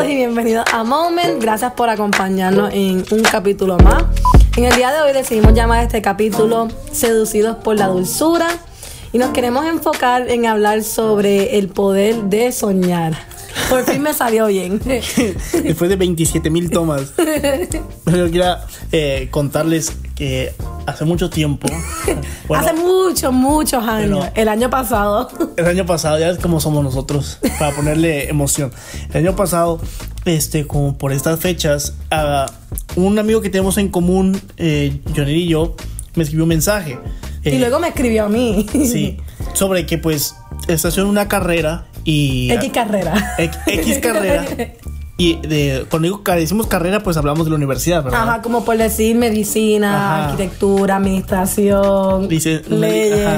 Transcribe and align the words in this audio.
todos 0.00 0.12
y 0.12 0.16
bienvenidos 0.16 0.64
a 0.72 0.84
Moment. 0.84 1.42
Gracias 1.42 1.72
por 1.72 1.88
acompañarnos 1.90 2.72
en 2.72 3.04
un 3.10 3.22
capítulo 3.22 3.76
más. 3.78 4.04
En 4.56 4.64
el 4.64 4.74
día 4.74 4.92
de 4.92 5.02
hoy 5.02 5.12
decidimos 5.12 5.52
llamar 5.52 5.84
este 5.84 6.00
capítulo 6.00 6.68
Seducidos 6.92 7.56
por 7.56 7.76
la 7.76 7.88
Dulzura 7.88 8.48
y 9.12 9.18
nos 9.18 9.30
queremos 9.30 9.66
enfocar 9.66 10.30
en 10.30 10.46
hablar 10.46 10.84
sobre 10.84 11.58
el 11.58 11.68
poder 11.68 12.14
de 12.24 12.52
soñar. 12.52 13.14
Por 13.68 13.84
fin 13.84 14.00
me 14.00 14.14
salió 14.14 14.46
bien. 14.46 14.80
Después 14.84 15.90
de 15.90 15.96
27 15.96 16.48
mil 16.50 16.70
tomas. 16.70 17.12
Pero 18.04 18.30
quiero 18.30 18.56
eh, 18.92 19.28
contarles 19.30 19.92
que 20.20 20.52
hace 20.84 21.06
mucho 21.06 21.30
tiempo. 21.30 21.66
bueno, 22.46 22.62
hace 22.62 22.74
muchos, 22.74 23.32
muchos 23.32 23.82
años. 23.82 24.26
el 24.34 24.48
año 24.48 24.68
pasado. 24.68 25.30
El 25.56 25.64
año 25.64 25.86
pasado, 25.86 26.18
ya 26.18 26.28
es 26.28 26.36
como 26.36 26.60
somos 26.60 26.84
nosotros, 26.84 27.38
para 27.58 27.74
ponerle 27.74 28.28
emoción. 28.28 28.70
El 29.14 29.26
año 29.26 29.34
pasado, 29.34 29.80
este, 30.26 30.66
como 30.66 30.98
por 30.98 31.12
estas 31.12 31.40
fechas, 31.40 31.94
un 32.96 33.18
amigo 33.18 33.40
que 33.40 33.48
tenemos 33.48 33.78
en 33.78 33.88
común, 33.88 34.38
eh, 34.58 35.00
y 35.26 35.48
yo, 35.48 35.74
me 36.14 36.24
escribió 36.24 36.44
un 36.44 36.50
mensaje. 36.50 36.98
y 37.42 37.56
luego 37.56 37.80
me 37.80 37.88
escribió 37.88 38.26
a 38.26 38.28
mí. 38.28 38.66
Sí, 38.74 39.16
sobre 39.54 39.86
que 39.86 39.96
pues 39.96 40.36
está 40.68 40.88
haciendo 40.88 41.08
una 41.08 41.28
carrera 41.28 41.86
y... 42.04 42.52
X 42.52 42.72
carrera. 42.74 43.36
X, 43.38 43.98
carrera. 44.02 44.44
Y 45.20 45.34
de, 45.46 45.84
cuando 45.90 46.06
digo, 46.06 46.22
decimos 46.24 46.66
carrera, 46.66 47.02
pues 47.02 47.18
hablamos 47.18 47.44
de 47.44 47.50
la 47.50 47.56
universidad, 47.56 48.02
¿verdad? 48.02 48.22
Ajá, 48.22 48.40
como 48.40 48.64
por 48.64 48.78
decir 48.78 49.16
medicina, 49.16 50.24
arquitectura, 50.24 50.96
administración, 50.96 52.26
Dice, 52.26 52.62
leyes. 52.66 53.28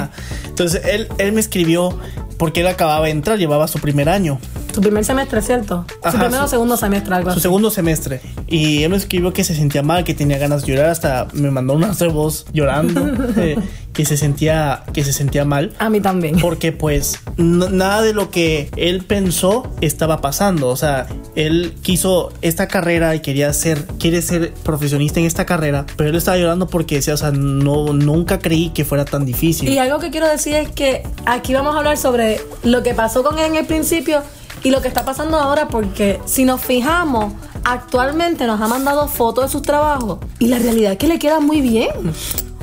Entonces, 0.46 0.80
él, 0.84 1.08
él 1.18 1.32
me 1.32 1.40
escribió 1.40 1.98
porque 2.38 2.60
él 2.60 2.68
acababa 2.68 3.06
de 3.06 3.10
entrar, 3.10 3.36
llevaba 3.36 3.66
su 3.66 3.80
primer 3.80 4.08
año. 4.08 4.38
Su 4.72 4.80
primer 4.80 5.04
semestre, 5.04 5.42
¿cierto? 5.42 5.84
su 6.10 6.18
primer 6.18 6.40
o 6.40 6.48
segundo 6.48 6.76
semestre, 6.76 7.14
algo 7.14 7.32
Su 7.32 7.40
segundo 7.40 7.70
semestre. 7.70 8.20
Y 8.46 8.84
él 8.84 8.90
me 8.90 8.96
escribió 8.96 9.32
que 9.32 9.44
se 9.44 9.54
sentía 9.54 9.82
mal, 9.82 10.04
que 10.04 10.14
tenía 10.14 10.38
ganas 10.38 10.62
de 10.62 10.72
llorar, 10.72 10.90
hasta 10.90 11.26
me 11.34 11.50
mandó 11.50 11.74
una 11.74 11.92
voz 12.12 12.46
llorando, 12.52 13.06
eh, 13.36 13.58
que 13.92 14.04
se 14.04 14.16
sentía 14.16 14.84
que 14.92 15.04
se 15.04 15.12
sentía 15.12 15.44
mal. 15.44 15.72
A 15.78 15.90
mí 15.90 16.00
también. 16.00 16.38
Porque 16.40 16.72
pues 16.72 17.20
nada 17.36 18.02
de 18.02 18.14
lo 18.14 18.30
que 18.30 18.70
él 18.76 19.04
pensó 19.04 19.70
estaba 19.80 20.20
pasando, 20.20 20.68
o 20.68 20.76
sea, 20.76 21.06
él 21.36 21.74
quiso 21.82 22.32
esta 22.42 22.68
carrera 22.68 23.14
y 23.14 23.20
quería 23.20 23.52
ser 23.52 23.86
quiere 23.98 24.22
ser 24.22 24.52
profesionista 24.62 25.20
en 25.20 25.26
esta 25.26 25.46
carrera, 25.46 25.86
pero 25.96 26.10
él 26.10 26.16
estaba 26.16 26.36
llorando 26.36 26.68
porque 26.68 26.96
decía, 26.96 27.14
o 27.14 27.18
sea, 27.18 27.30
no 27.30 27.92
nunca 27.92 28.38
creí 28.38 28.70
que 28.70 28.84
fuera 28.84 29.04
tan 29.04 29.24
difícil. 29.24 29.68
Y 29.68 29.78
algo 29.78 29.98
que 29.98 30.10
quiero 30.10 30.28
decir 30.28 30.54
es 30.54 30.70
que 30.70 31.02
aquí 31.26 31.54
vamos 31.54 31.74
a 31.74 31.78
hablar 31.78 31.96
sobre 31.96 32.40
lo 32.62 32.82
que 32.82 32.94
pasó 32.94 33.22
con 33.22 33.38
él 33.38 33.46
en 33.46 33.56
el 33.56 33.66
principio 33.66 34.22
y 34.64 34.70
lo 34.70 34.80
que 34.80 34.88
está 34.88 35.04
pasando 35.04 35.38
ahora, 35.38 35.68
porque 35.68 36.20
si 36.24 36.44
nos 36.44 36.60
fijamos, 36.60 37.32
actualmente 37.64 38.46
nos 38.46 38.60
ha 38.60 38.68
mandado 38.68 39.08
fotos 39.08 39.44
de 39.44 39.50
sus 39.50 39.62
trabajos 39.62 40.18
y 40.38 40.46
la 40.46 40.58
realidad 40.58 40.92
es 40.92 40.98
que 40.98 41.08
le 41.08 41.18
queda 41.18 41.40
muy 41.40 41.60
bien. 41.60 41.90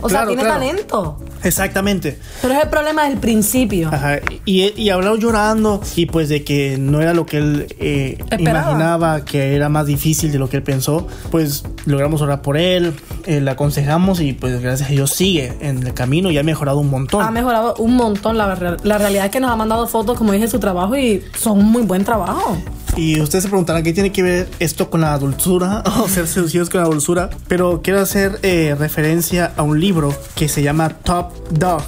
O 0.01 0.09
sea, 0.09 0.25
tiene 0.25 0.43
talento. 0.43 1.19
Exactamente. 1.43 2.19
Pero 2.41 2.53
es 2.53 2.63
el 2.63 2.69
problema 2.69 3.07
del 3.07 3.17
principio. 3.17 3.89
Ajá. 3.91 4.19
Y, 4.45 4.73
y 4.81 4.89
hablamos 4.89 5.19
llorando 5.19 5.81
y 5.95 6.05
pues 6.05 6.29
de 6.29 6.43
que 6.43 6.77
no 6.77 7.01
era 7.01 7.13
lo 7.13 7.25
que 7.25 7.37
él 7.37 7.75
eh, 7.79 8.17
imaginaba, 8.37 9.23
que 9.25 9.55
era 9.55 9.69
más 9.69 9.85
difícil 9.85 10.31
de 10.31 10.39
lo 10.39 10.49
que 10.49 10.57
él 10.57 10.63
pensó. 10.63 11.07
Pues 11.31 11.63
logramos 11.89 12.21
orar 12.21 12.41
por 12.41 12.57
él, 12.57 12.93
eh, 13.25 13.41
le 13.41 13.51
aconsejamos 13.51 14.21
y 14.21 14.33
pues 14.33 14.61
gracias 14.61 14.89
a 14.89 14.91
Dios 14.91 15.11
sigue 15.11 15.53
en 15.61 15.85
el 15.85 15.93
camino 15.93 16.31
y 16.31 16.37
ha 16.37 16.43
mejorado 16.43 16.79
un 16.79 16.89
montón. 16.89 17.23
Ha 17.25 17.31
mejorado 17.31 17.75
un 17.79 17.95
montón. 17.95 18.37
La, 18.37 18.77
la 18.83 18.97
realidad 18.97 19.25
es 19.25 19.31
que 19.31 19.39
nos 19.39 19.51
ha 19.51 19.55
mandado 19.55 19.87
fotos, 19.87 20.17
como 20.17 20.31
dije, 20.31 20.47
su 20.47 20.59
trabajo 20.59 20.95
y 20.95 21.23
son 21.37 21.63
muy 21.63 21.83
buen 21.83 22.05
trabajo. 22.05 22.57
Y 22.95 23.19
ustedes 23.21 23.43
se 23.43 23.49
preguntarán 23.49 23.83
qué 23.83 23.93
tiene 23.93 24.11
que 24.11 24.23
ver 24.23 24.49
esto 24.59 24.89
con 24.89 25.01
la 25.01 25.17
dulzura 25.17 25.83
o 26.03 26.07
ser 26.07 26.27
seducidos 26.27 26.69
con 26.69 26.81
la 26.81 26.87
dulzura. 26.87 27.29
Pero 27.47 27.81
quiero 27.81 27.99
hacer 27.99 28.39
eh, 28.43 28.75
referencia 28.77 29.51
a 29.57 29.63
un 29.63 29.79
libro 29.79 30.13
que 30.35 30.47
se 30.47 30.61
llama 30.61 30.89
Top 30.89 31.31
Dog. 31.49 31.81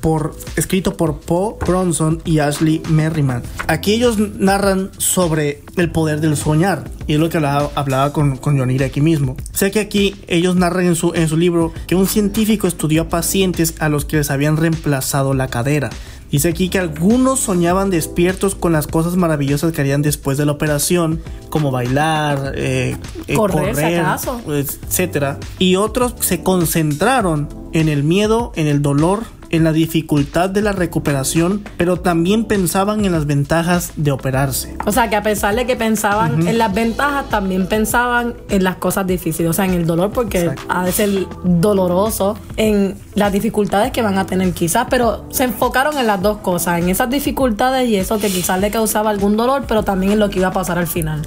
Por, 0.00 0.36
escrito 0.56 0.96
por 0.96 1.20
Paul 1.20 1.56
Bronson 1.66 2.22
y 2.24 2.38
Ashley 2.38 2.82
Merriman. 2.88 3.42
Aquí 3.66 3.92
ellos 3.92 4.18
narran 4.18 4.90
sobre 4.98 5.62
el 5.76 5.90
poder 5.90 6.20
del 6.20 6.36
soñar. 6.36 6.84
Y 7.06 7.14
es 7.14 7.20
lo 7.20 7.28
que 7.28 7.38
hablaba, 7.38 7.70
hablaba 7.74 8.12
con, 8.12 8.36
con 8.36 8.58
aquí 8.82 9.00
mismo. 9.00 9.36
Sé 9.52 9.70
que 9.70 9.80
aquí 9.80 10.16
ellos 10.26 10.56
narran 10.56 10.86
en 10.86 10.94
su, 10.94 11.12
en 11.14 11.28
su 11.28 11.36
libro 11.36 11.72
que 11.86 11.94
un 11.94 12.06
científico 12.06 12.66
estudió 12.66 13.02
a 13.02 13.08
pacientes 13.08 13.74
a 13.80 13.88
los 13.88 14.04
que 14.04 14.18
les 14.18 14.30
habían 14.30 14.56
reemplazado 14.56 15.34
la 15.34 15.48
cadera 15.48 15.90
Dice 16.30 16.48
aquí 16.48 16.68
que 16.68 16.78
algunos 16.78 17.40
soñaban 17.40 17.88
despiertos 17.88 18.54
con 18.54 18.72
las 18.72 18.86
cosas 18.86 19.16
maravillosas 19.16 19.72
que 19.72 19.80
harían 19.80 20.02
después 20.02 20.36
de 20.36 20.44
la 20.44 20.52
operación, 20.52 21.22
como 21.48 21.70
bailar, 21.70 22.52
eh, 22.54 22.96
eh 23.26 23.34
correr, 23.34 23.74
correr 23.74 24.04
etc. 24.46 25.38
Y 25.58 25.76
otros 25.76 26.14
se 26.20 26.42
concentraron 26.42 27.48
en 27.72 27.88
el 27.88 28.04
miedo, 28.04 28.52
en 28.56 28.66
el 28.66 28.82
dolor 28.82 29.22
en 29.50 29.64
la 29.64 29.72
dificultad 29.72 30.50
de 30.50 30.62
la 30.62 30.72
recuperación, 30.72 31.64
pero 31.76 31.98
también 32.00 32.44
pensaban 32.44 33.04
en 33.04 33.12
las 33.12 33.26
ventajas 33.26 33.92
de 33.96 34.10
operarse. 34.10 34.74
O 34.86 34.92
sea, 34.92 35.08
que 35.10 35.16
a 35.16 35.22
pesar 35.22 35.54
de 35.54 35.66
que 35.66 35.76
pensaban 35.76 36.46
en 36.46 36.58
las 36.58 36.72
ventajas, 36.74 37.28
también 37.28 37.66
pensaban 37.66 38.34
en 38.50 38.64
las 38.64 38.76
cosas 38.76 39.06
difíciles, 39.06 39.50
o 39.50 39.52
sea, 39.52 39.64
en 39.64 39.74
el 39.74 39.86
dolor, 39.86 40.10
porque 40.10 40.50
ha 40.68 40.84
de 40.84 40.92
ser 40.92 41.10
doloroso, 41.44 42.36
en 42.56 42.96
las 43.14 43.32
dificultades 43.32 43.92
que 43.92 44.02
van 44.02 44.18
a 44.18 44.26
tener 44.26 44.52
quizás, 44.52 44.86
pero 44.90 45.24
se 45.30 45.44
enfocaron 45.44 45.98
en 45.98 46.06
las 46.06 46.22
dos 46.22 46.38
cosas, 46.38 46.80
en 46.80 46.88
esas 46.88 47.10
dificultades 47.10 47.88
y 47.88 47.96
eso 47.96 48.18
que 48.18 48.28
quizás 48.28 48.60
le 48.60 48.70
causaba 48.70 49.10
algún 49.10 49.36
dolor, 49.36 49.64
pero 49.66 49.82
también 49.82 50.12
en 50.12 50.18
lo 50.18 50.30
que 50.30 50.38
iba 50.38 50.48
a 50.48 50.52
pasar 50.52 50.78
al 50.78 50.86
final. 50.86 51.22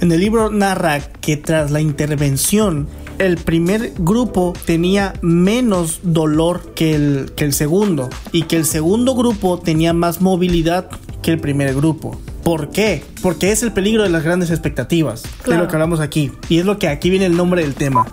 En 0.00 0.12
el 0.12 0.20
libro 0.20 0.50
narra 0.50 1.00
que 1.00 1.36
tras 1.36 1.70
la 1.70 1.80
intervención 1.80 2.88
el 3.18 3.36
primer 3.36 3.92
grupo 3.98 4.52
tenía 4.64 5.14
menos 5.22 6.00
dolor 6.02 6.74
que 6.74 6.94
el, 6.94 7.32
que 7.36 7.44
el 7.44 7.52
segundo 7.52 8.08
y 8.32 8.42
que 8.42 8.56
el 8.56 8.64
segundo 8.64 9.14
grupo 9.14 9.58
tenía 9.58 9.92
más 9.92 10.20
movilidad 10.20 10.88
que 11.22 11.30
el 11.30 11.38
primer 11.38 11.74
grupo. 11.74 12.20
¿Por 12.42 12.70
qué? 12.70 13.04
Porque 13.22 13.52
es 13.52 13.62
el 13.62 13.72
peligro 13.72 14.02
de 14.02 14.10
las 14.10 14.24
grandes 14.24 14.50
expectativas, 14.50 15.22
de 15.46 15.56
lo 15.56 15.68
que 15.68 15.74
hablamos 15.74 16.00
aquí. 16.00 16.32
Y 16.48 16.58
es 16.58 16.66
lo 16.66 16.78
que 16.78 16.88
aquí 16.88 17.08
viene 17.08 17.26
el 17.26 17.36
nombre 17.36 17.62
del 17.62 17.74
tema. 17.74 18.06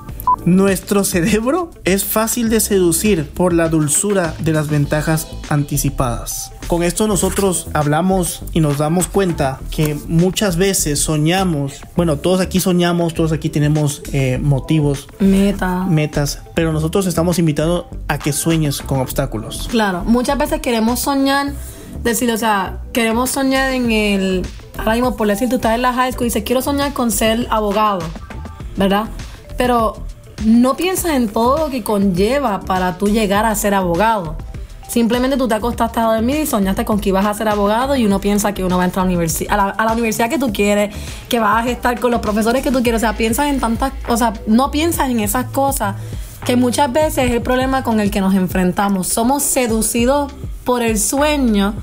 Nuestro 0.49 1.03
cerebro 1.03 1.69
es 1.83 2.03
fácil 2.03 2.49
de 2.49 2.59
seducir 2.59 3.29
por 3.29 3.53
la 3.53 3.69
dulzura 3.69 4.33
de 4.39 4.51
las 4.51 4.67
ventajas 4.67 5.27
anticipadas. 5.47 6.51
Con 6.65 6.81
esto 6.81 7.07
nosotros 7.07 7.67
hablamos 7.73 8.41
y 8.51 8.59
nos 8.59 8.79
damos 8.79 9.05
cuenta 9.05 9.59
que 9.69 9.95
muchas 10.07 10.55
veces 10.55 10.97
soñamos, 10.97 11.81
bueno, 11.95 12.17
todos 12.17 12.41
aquí 12.41 12.59
soñamos, 12.59 13.13
todos 13.13 13.31
aquí 13.31 13.49
tenemos 13.49 14.01
eh, 14.11 14.39
motivos, 14.41 15.07
metas, 15.19 16.41
pero 16.55 16.73
nosotros 16.73 17.05
estamos 17.05 17.37
invitando 17.37 17.87
a 18.07 18.17
que 18.17 18.33
sueñes 18.33 18.81
con 18.81 19.01
obstáculos. 19.01 19.67
Claro, 19.69 20.03
muchas 20.03 20.39
veces 20.39 20.61
queremos 20.61 20.99
soñar, 20.99 21.53
decir, 22.03 22.31
o 22.31 22.37
sea, 22.37 22.79
queremos 22.91 23.29
soñar 23.29 23.71
en 23.71 23.91
el, 23.91 24.47
ahora 24.79 24.93
mismo 24.93 25.15
por 25.15 25.27
decir, 25.27 25.47
tú 25.47 25.57
estás 25.57 25.75
en 25.75 25.83
la 25.83 25.93
high 25.93 26.11
school 26.11 26.25
y 26.25 26.29
dices, 26.29 26.43
quiero 26.43 26.63
soñar 26.63 26.93
con 26.93 27.11
ser 27.11 27.45
abogado, 27.51 27.99
¿verdad? 28.77 29.05
Pero 29.55 30.09
no 30.45 30.77
piensas 30.77 31.11
en 31.11 31.27
todo 31.27 31.57
lo 31.57 31.69
que 31.69 31.83
conlleva 31.83 32.61
para 32.61 32.97
tú 32.97 33.07
llegar 33.07 33.45
a 33.45 33.55
ser 33.55 33.73
abogado. 33.73 34.35
Simplemente 34.87 35.37
tú 35.37 35.47
te 35.47 35.53
acostaste 35.53 35.99
a 35.99 36.03
dormir 36.03 36.37
y 36.37 36.45
soñaste 36.47 36.83
con 36.83 36.99
que 36.99 37.09
ibas 37.09 37.25
a 37.25 37.33
ser 37.35 37.47
abogado 37.47 37.95
y 37.95 38.07
uno 38.07 38.19
piensa 38.19 38.53
que 38.55 38.63
uno 38.63 38.77
va 38.77 38.83
a 38.83 38.85
entrar 38.87 39.05
a, 39.05 39.57
la, 39.57 39.69
a 39.69 39.85
la, 39.85 39.91
universidad 39.93 40.29
que 40.29 40.39
tú 40.39 40.51
quieres, 40.51 40.95
que 41.27 41.39
vas 41.39 41.67
a 41.67 41.69
estar 41.69 41.99
con 41.99 42.09
los 42.09 42.21
profesores 42.21 42.63
que 42.63 42.71
tú 42.71 42.81
quieres. 42.81 42.99
O 42.99 43.05
sea, 43.05 43.15
piensas 43.15 43.47
en 43.47 43.59
tantas, 43.59 43.93
o 44.07 44.17
sea, 44.17 44.33
no 44.47 44.71
piensas 44.71 45.09
en 45.09 45.19
esas 45.19 45.45
cosas 45.51 45.95
que 46.43 46.55
muchas 46.55 46.91
veces 46.91 47.25
es 47.25 47.31
el 47.31 47.41
problema 47.43 47.83
con 47.83 47.99
el 47.99 48.09
que 48.09 48.19
nos 48.19 48.33
enfrentamos. 48.33 49.07
Somos 49.07 49.43
seducidos 49.43 50.31
por 50.63 50.81
el 50.81 50.97
sueño, 50.97 51.75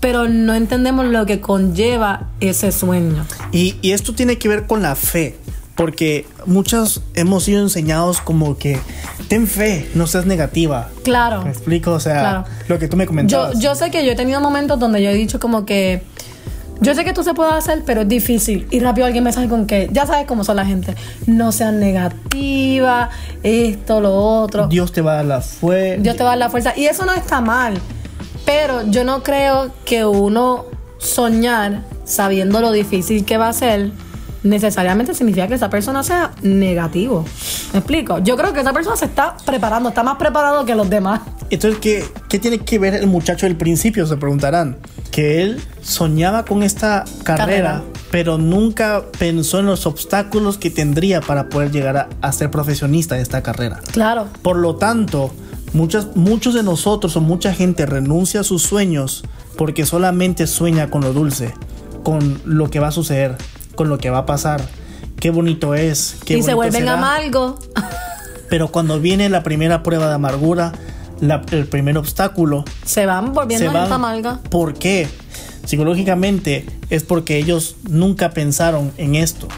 pero 0.00 0.28
no 0.28 0.52
entendemos 0.52 1.06
lo 1.06 1.24
que 1.24 1.40
conlleva 1.40 2.28
ese 2.40 2.70
sueño. 2.70 3.24
Y 3.50 3.78
esto 3.82 4.14
tiene 4.14 4.36
que 4.36 4.48
ver 4.48 4.66
con 4.66 4.82
la 4.82 4.94
fe 4.94 5.38
porque 5.76 6.26
muchos 6.46 7.02
hemos 7.14 7.44
sido 7.44 7.62
enseñados 7.62 8.20
como 8.20 8.58
que 8.58 8.78
ten 9.28 9.46
fe, 9.46 9.88
no 9.94 10.06
seas 10.06 10.26
negativa. 10.26 10.88
Claro. 11.04 11.42
Me 11.42 11.50
explico, 11.50 11.92
o 11.92 12.00
sea, 12.00 12.44
lo 12.66 12.78
que 12.78 12.88
tú 12.88 12.96
me 12.96 13.06
comentabas. 13.06 13.54
Yo, 13.54 13.60
yo 13.60 13.74
sé 13.74 13.90
que 13.90 14.04
yo 14.04 14.12
he 14.12 14.16
tenido 14.16 14.40
momentos 14.40 14.80
donde 14.80 15.02
yo 15.02 15.10
he 15.10 15.14
dicho 15.14 15.38
como 15.38 15.66
que 15.66 16.02
yo 16.80 16.94
sé 16.94 17.04
que 17.04 17.12
tú 17.12 17.22
se 17.22 17.32
puede 17.32 17.52
hacer, 17.52 17.82
pero 17.86 18.02
es 18.02 18.08
difícil. 18.08 18.66
Y 18.70 18.80
rápido 18.80 19.06
alguien 19.06 19.24
me 19.24 19.32
sale 19.32 19.48
con 19.48 19.66
que, 19.66 19.88
ya 19.92 20.06
sabes 20.06 20.26
cómo 20.26 20.44
son 20.44 20.56
la 20.56 20.66
gente. 20.66 20.94
No 21.26 21.52
seas 21.52 21.72
negativa, 21.72 23.10
esto, 23.42 24.00
lo 24.00 24.14
otro. 24.14 24.66
Dios 24.68 24.92
te 24.92 25.00
va 25.00 25.12
a 25.12 25.16
dar 25.16 25.24
la 25.24 25.40
fuerza. 25.40 26.02
Dios 26.02 26.16
te 26.16 26.22
va 26.22 26.30
a 26.30 26.32
dar 26.32 26.38
la 26.38 26.50
fuerza. 26.50 26.74
Y 26.76 26.86
eso 26.86 27.06
no 27.06 27.14
está 27.14 27.40
mal. 27.40 27.78
Pero 28.44 28.86
yo 28.90 29.04
no 29.04 29.22
creo 29.22 29.72
que 29.84 30.04
uno 30.04 30.66
soñar 30.98 31.82
sabiendo 32.04 32.60
lo 32.60 32.72
difícil 32.72 33.24
que 33.24 33.38
va 33.38 33.48
a 33.48 33.52
ser 33.52 33.90
necesariamente 34.46 35.14
significa 35.14 35.48
que 35.48 35.54
esa 35.54 35.70
persona 35.70 36.02
sea 36.02 36.32
negativo. 36.42 37.24
¿Me 37.72 37.80
explico? 37.80 38.18
Yo 38.18 38.36
creo 38.36 38.52
que 38.52 38.60
esa 38.60 38.72
persona 38.72 38.96
se 38.96 39.06
está 39.06 39.36
preparando, 39.44 39.88
está 39.88 40.02
más 40.02 40.16
preparado 40.16 40.64
que 40.64 40.74
los 40.74 40.88
demás. 40.88 41.20
Entonces, 41.50 41.80
¿qué, 41.80 42.04
qué 42.28 42.38
tiene 42.38 42.58
que 42.58 42.78
ver 42.78 42.94
el 42.94 43.06
muchacho 43.06 43.46
del 43.46 43.56
principio? 43.56 44.06
Se 44.06 44.16
preguntarán. 44.16 44.76
Que 45.10 45.42
él 45.42 45.62
soñaba 45.80 46.44
con 46.44 46.62
esta 46.62 47.04
carrera, 47.22 47.82
pero 48.10 48.36
nunca 48.36 49.04
pensó 49.18 49.60
en 49.60 49.66
los 49.66 49.86
obstáculos 49.86 50.58
que 50.58 50.68
tendría 50.68 51.22
para 51.22 51.48
poder 51.48 51.70
llegar 51.70 51.96
a, 51.96 52.08
a 52.20 52.32
ser 52.32 52.50
profesionista 52.50 53.14
de 53.14 53.22
esta 53.22 53.42
carrera. 53.42 53.80
Claro. 53.92 54.26
Por 54.42 54.56
lo 54.56 54.76
tanto, 54.76 55.32
muchas, 55.72 56.16
muchos 56.16 56.52
de 56.54 56.62
nosotros 56.62 57.16
o 57.16 57.20
mucha 57.20 57.54
gente 57.54 57.86
renuncia 57.86 58.40
a 58.40 58.44
sus 58.44 58.62
sueños 58.62 59.24
porque 59.56 59.86
solamente 59.86 60.46
sueña 60.46 60.90
con 60.90 61.02
lo 61.02 61.12
dulce, 61.12 61.54
con 62.02 62.40
lo 62.44 62.68
que 62.68 62.78
va 62.78 62.88
a 62.88 62.92
suceder, 62.92 63.36
con 63.76 63.88
lo 63.88 63.98
que 63.98 64.10
va 64.10 64.18
a 64.18 64.26
pasar. 64.26 64.60
Qué 65.20 65.30
bonito 65.30 65.74
es. 65.74 66.16
Qué 66.24 66.38
y 66.38 66.42
se 66.42 66.54
vuelven 66.54 66.80
será. 66.82 66.94
amargos. 66.94 67.54
Pero 68.50 68.68
cuando 68.68 69.00
viene 69.00 69.28
la 69.28 69.42
primera 69.42 69.82
prueba 69.82 70.08
de 70.08 70.14
amargura, 70.14 70.72
la- 71.20 71.42
el 71.52 71.66
primer 71.66 71.96
obstáculo, 71.98 72.64
se 72.84 73.06
van 73.06 73.32
volviendo 73.32 73.70
se 73.70 73.76
van. 73.76 73.92
amarga. 73.92 74.40
¿Por 74.50 74.74
qué? 74.74 75.08
Psicológicamente 75.64 76.64
es 76.90 77.02
porque 77.02 77.36
ellos 77.38 77.76
nunca 77.88 78.30
pensaron 78.30 78.92
en 78.98 79.14
esto. 79.16 79.48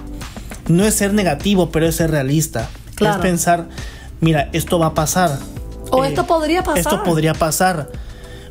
No 0.67 0.85
es 0.85 0.95
ser 0.95 1.13
negativo, 1.15 1.71
pero 1.71 1.87
es 1.87 1.97
ser 1.97 2.11
realista. 2.11 2.69
Claro. 2.95 3.17
Es 3.17 3.23
pensar, 3.23 3.69
mira, 4.21 4.49
esto 4.53 4.79
va 4.79 4.87
a 4.87 4.95
pasar. 4.95 5.39
O 5.91 6.05
Eh, 6.05 6.09
esto 6.09 6.27
podría 6.27 6.63
pasar. 6.63 6.79
Esto 6.79 7.03
podría 7.05 7.35
pasar. 7.35 7.91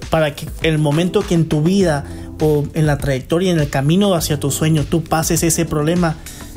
Para 0.10 0.34
que 0.36 0.48
el 0.62 0.78
momento 0.78 1.22
que 1.22 1.34
en 1.34 1.50
tu 1.50 1.62
vida 1.62 2.06
o 2.42 2.63
en 2.74 2.86
la 2.86 2.98
trayectoria, 2.98 3.51
en 3.51 3.60
el 3.60 3.69
camino 3.69 4.13
hacia 4.13 4.39
tu 4.39 4.51
sueño, 4.51 4.86
tú 4.89 5.04
pases 5.04 5.44
ese 5.44 5.66
problema, 5.66 6.16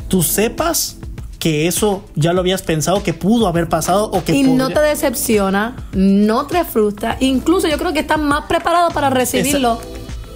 tú 0.09 0.23
sepas 0.23 0.97
que 1.39 1.67
eso 1.67 2.05
ya 2.15 2.35
lo 2.35 2.41
habías 2.41 2.63
pensado 2.63 3.03
que 3.03 3.15
pudo 3.15 3.49
haber 3.49 3.69
pasado 3.69 4.11
o 4.13 4.23
que 4.23 4.33
y 4.33 4.43
no 4.43 4.69
te 4.69 4.81
decepciona, 4.81 5.75
no 5.93 6.47
te 6.47 6.65
frustra. 6.65 7.17
Incluso 7.21 7.67
yo 7.67 7.79
creo 7.79 7.95
que 7.95 8.01
estás 8.01 8.21
más 8.21 8.45
preparado 8.45 8.91
para 8.91 9.09
recibirlo. 9.09 9.81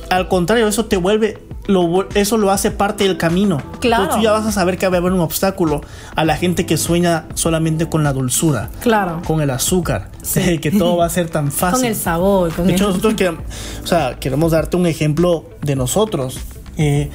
Al 0.08 0.28
contrario, 0.28 0.66
eso 0.66 0.86
te 0.86 0.96
vuelve, 0.96 1.38
lo, 1.66 2.08
eso 2.14 2.36
lo 2.36 2.50
hace 2.50 2.70
parte 2.70 3.04
del 3.04 3.16
camino. 3.16 3.62
Claro. 3.80 4.14
Tú 4.16 4.20
ya 4.22 4.32
vas 4.32 4.46
a 4.46 4.52
saber 4.52 4.76
que 4.78 4.86
va 4.88 4.96
a 4.96 5.00
haber 5.00 5.12
un 5.12 5.20
obstáculo 5.20 5.80
a 6.14 6.24
la 6.24 6.36
gente 6.36 6.66
que 6.66 6.76
sueña 6.76 7.24
solamente 7.34 7.88
con 7.88 8.04
la 8.04 8.12
dulzura, 8.12 8.68
Claro. 8.80 9.22
con 9.26 9.40
el 9.40 9.50
azúcar, 9.50 10.10
que 10.60 10.70
todo 10.70 10.96
va 10.98 11.06
a 11.06 11.10
ser 11.10 11.30
tan 11.30 11.50
fácil. 11.52 11.80
Con 11.80 11.88
el 11.88 11.96
sabor. 11.96 12.52
Con 12.52 12.66
De 12.66 12.72
el- 12.72 12.76
hecho, 12.76 12.88
nosotros 12.88 13.14
queremos, 13.14 13.40
o 13.82 13.86
sea, 13.86 14.18
queremos 14.20 14.52
darte 14.52 14.76
un 14.76 14.86
ejemplo 14.86 15.44
de 15.62 15.76
nosotros. 15.76 16.38
Eh, 16.76 17.08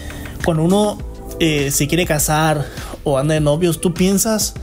cuando 0.44 0.64
uno 0.64 0.98
eh, 1.40 1.70
se 1.72 1.88
quiere 1.88 2.06
casar 2.06 2.66
o 3.04 3.18
anda 3.18 3.34
de 3.36 3.40
novios, 3.42 3.80
tú 3.82 3.94
piensas 3.94 4.54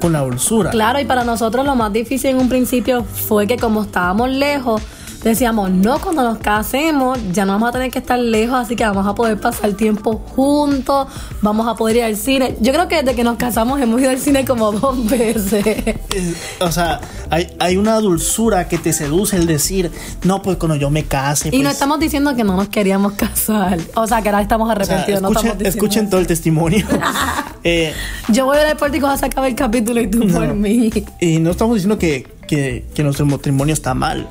con 0.00 0.12
la 0.12 0.20
dulzura. 0.20 0.70
Claro, 0.70 1.00
y 1.00 1.04
para 1.04 1.24
nosotros 1.24 1.64
lo 1.64 1.74
más 1.74 1.92
difícil 1.92 2.30
en 2.30 2.36
un 2.38 2.48
principio 2.48 3.04
fue 3.04 3.46
que 3.46 3.56
como 3.56 3.82
estábamos 3.82 4.28
lejos, 4.30 4.82
decíamos, 5.30 5.70
no, 5.70 5.98
cuando 6.00 6.22
nos 6.22 6.38
casemos 6.38 7.18
ya 7.32 7.44
no 7.44 7.52
vamos 7.52 7.68
a 7.70 7.72
tener 7.72 7.90
que 7.90 7.98
estar 7.98 8.18
lejos, 8.18 8.56
así 8.56 8.76
que 8.76 8.84
vamos 8.84 9.06
a 9.06 9.14
poder 9.14 9.38
pasar 9.40 9.72
tiempo 9.74 10.18
juntos, 10.34 11.08
vamos 11.42 11.66
a 11.68 11.74
poder 11.74 11.96
ir 11.96 12.02
al 12.04 12.16
cine. 12.16 12.56
Yo 12.60 12.72
creo 12.72 12.88
que 12.88 13.02
desde 13.02 13.14
que 13.16 13.24
nos 13.24 13.36
casamos 13.36 13.80
hemos 13.80 14.00
ido 14.00 14.10
al 14.10 14.18
cine 14.18 14.44
como 14.44 14.72
dos 14.80 15.04
veces. 15.08 15.66
Eh, 15.66 16.34
o 16.60 16.70
sea, 16.70 17.00
hay, 17.30 17.48
hay 17.58 17.76
una 17.76 17.96
dulzura 18.00 18.68
que 18.68 18.78
te 18.78 18.92
seduce 18.92 19.36
el 19.36 19.46
decir, 19.46 19.90
no, 20.24 20.42
pues 20.42 20.56
cuando 20.56 20.76
yo 20.76 20.90
me 20.90 21.04
case. 21.04 21.48
Y 21.52 21.58
no 21.58 21.64
pues, 21.64 21.74
estamos 21.74 21.98
diciendo 22.00 22.34
que 22.36 22.44
no 22.44 22.56
nos 22.56 22.68
queríamos 22.68 23.12
casar. 23.14 23.78
O 23.94 24.06
sea, 24.06 24.22
que 24.22 24.28
ahora 24.28 24.42
estamos 24.42 24.66
o 24.68 24.72
sea, 24.72 24.76
arrepentidos. 24.76 25.22
no 25.22 25.28
escuchen, 25.28 25.46
estamos 25.50 25.58
diciendo 25.58 25.68
escuchen 25.68 26.02
eso. 26.04 26.10
todo 26.10 26.20
el 26.20 26.26
testimonio. 26.26 26.86
Eh, 27.68 27.92
Yo 28.28 28.44
voy 28.46 28.58
a 28.58 28.60
ver 28.60 28.70
el 28.70 28.76
pórtico 28.76 29.08
a 29.08 29.16
sacar 29.16 29.44
el 29.44 29.56
capítulo 29.56 30.00
y 30.00 30.06
tú 30.06 30.20
por 30.28 30.54
mí. 30.54 30.88
y 31.20 31.38
no 31.40 31.50
estamos 31.50 31.74
diciendo 31.74 31.98
que, 31.98 32.24
que- 32.46 32.84
que 32.94 33.02
nuestro 33.02 33.26
matrimonio 33.26 33.72
está 33.74 33.92
mal, 33.92 34.28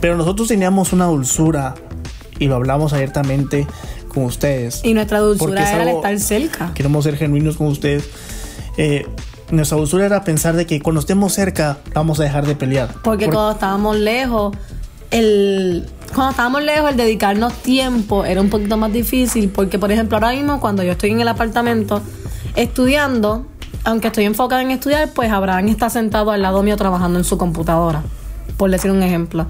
pero 0.00 0.16
nosotros 0.16 0.48
teníamos 0.48 0.92
una 0.92 1.06
dulzura 1.06 1.74
y 2.38 2.46
lo 2.46 2.56
hablamos 2.56 2.92
abiertamente 2.92 3.66
con 4.08 4.24
ustedes. 4.24 4.80
Y 4.84 4.94
nuestra 4.94 5.18
Porque 5.20 5.38
dulzura 5.38 5.70
era 5.72 5.82
el 5.82 5.88
algo- 5.88 6.00
estar 6.00 6.18
cerca. 6.20 6.70
Queremos 6.74 7.04
ser 7.04 7.16
genuinos 7.16 7.56
con 7.56 7.68
ustedes. 7.68 8.08
Eh, 8.76 9.06
nuestra 9.50 9.78
dulzura 9.78 10.06
era 10.06 10.24
pensar 10.24 10.56
de 10.56 10.66
que 10.66 10.80
cuando 10.80 11.00
estemos 11.00 11.32
cerca 11.32 11.78
vamos 11.94 12.20
a 12.20 12.24
dejar 12.24 12.46
de 12.46 12.56
pelear. 12.56 12.94
Porque 13.02 13.26
Por- 13.26 13.34
cuando 13.34 13.52
estábamos 13.52 13.96
lejos, 13.96 14.56
el 15.10 15.86
cuando 16.14 16.30
estábamos 16.30 16.62
lejos, 16.62 16.90
el 16.90 16.96
dedicarnos 16.96 17.52
tiempo 17.54 18.24
era 18.24 18.40
un 18.40 18.48
poquito 18.50 18.76
más 18.76 18.92
difícil. 18.92 19.48
Porque, 19.50 19.78
por 19.78 19.90
ejemplo, 19.92 20.16
ahora 20.16 20.32
mismo, 20.32 20.60
cuando 20.60 20.82
yo 20.82 20.92
estoy 20.92 21.10
en 21.10 21.20
el 21.20 21.28
apartamento 21.28 22.00
estudiando, 22.54 23.46
aunque 23.84 24.08
estoy 24.08 24.24
enfocada 24.24 24.62
en 24.62 24.70
estudiar, 24.70 25.10
pues 25.14 25.30
Abraham 25.30 25.68
está 25.68 25.90
sentado 25.90 26.30
al 26.30 26.42
lado 26.42 26.62
mío 26.62 26.76
trabajando 26.76 27.18
en 27.18 27.24
su 27.24 27.36
computadora, 27.38 28.02
por 28.56 28.70
decir 28.70 28.90
un 28.90 29.02
ejemplo. 29.02 29.46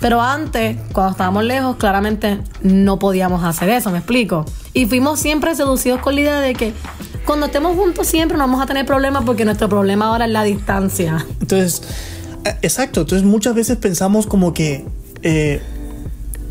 Pero 0.00 0.20
antes, 0.20 0.78
cuando 0.92 1.12
estábamos 1.12 1.44
lejos, 1.44 1.76
claramente 1.76 2.38
no 2.62 2.98
podíamos 2.98 3.44
hacer 3.44 3.68
eso, 3.68 3.90
¿me 3.90 3.98
explico? 3.98 4.46
Y 4.72 4.86
fuimos 4.86 5.20
siempre 5.20 5.54
seducidos 5.54 6.00
con 6.00 6.14
la 6.14 6.20
idea 6.22 6.40
de 6.40 6.54
que 6.54 6.72
cuando 7.26 7.46
estemos 7.46 7.76
juntos 7.76 8.06
siempre 8.06 8.38
no 8.38 8.44
vamos 8.44 8.62
a 8.62 8.66
tener 8.66 8.86
problemas 8.86 9.24
porque 9.24 9.44
nuestro 9.44 9.68
problema 9.68 10.06
ahora 10.06 10.24
es 10.24 10.30
la 10.30 10.42
distancia. 10.42 11.24
Entonces, 11.40 11.82
eh, 12.44 12.56
exacto. 12.62 13.02
Entonces 13.02 13.26
muchas 13.26 13.54
veces 13.54 13.76
pensamos 13.76 14.26
como 14.26 14.54
que 14.54 14.86
eh, 15.22 15.60